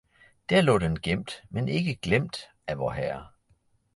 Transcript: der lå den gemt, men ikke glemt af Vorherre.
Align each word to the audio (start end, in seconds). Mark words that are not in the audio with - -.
der 0.49 0.61
lå 0.61 0.77
den 0.77 0.95
gemt, 1.01 1.43
men 1.49 1.67
ikke 1.67 1.95
glemt 1.95 2.49
af 2.67 2.77
Vorherre. 2.77 3.27